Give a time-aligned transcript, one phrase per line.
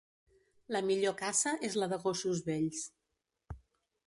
[0.75, 2.85] La millor caça és la de gossos vells.